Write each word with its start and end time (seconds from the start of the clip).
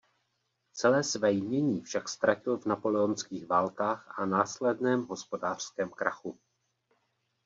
Celé 0.73 1.03
své 1.03 1.31
jmění 1.31 1.81
však 1.81 2.09
ztratil 2.09 2.57
v 2.57 2.65
napoleonských 2.65 3.45
válkách 3.47 4.19
a 4.19 4.25
následném 4.25 5.05
hospodářském 5.07 5.89
krachu. 5.89 6.39